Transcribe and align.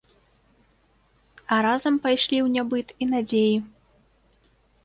А 1.55 1.59
разам 1.67 1.95
пайшлі 2.05 2.37
ў 2.41 2.47
нябыт 2.57 2.87
і 3.05 3.09
надзеі. 3.13 3.55